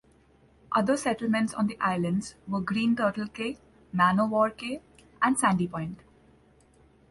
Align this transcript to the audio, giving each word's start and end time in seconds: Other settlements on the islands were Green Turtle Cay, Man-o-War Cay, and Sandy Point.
Other 0.75 0.97
settlements 0.97 1.53
on 1.53 1.67
the 1.67 1.77
islands 1.79 2.33
were 2.47 2.59
Green 2.59 2.95
Turtle 2.95 3.27
Cay, 3.27 3.59
Man-o-War 3.93 4.49
Cay, 4.49 4.81
and 5.21 5.37
Sandy 5.37 5.67
Point. 5.67 5.99